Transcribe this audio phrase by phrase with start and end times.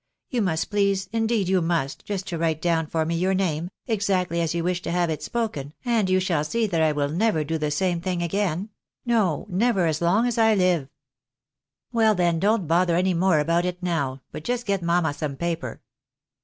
[0.31, 4.41] You must please, indeed you must, just to write down for me your name, exactly
[4.41, 7.43] as you wish to have it spoken, and you shall see that I will never
[7.43, 8.71] do the same thing again—
[9.07, 10.89] ^no, never as long as I live.""
[11.93, 15.83] Well, then, don't bother any more about it now, but just get mamma some paper."